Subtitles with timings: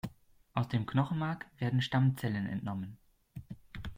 [0.55, 2.97] Aus dem Knochenmark werden Stammzellen entnommen.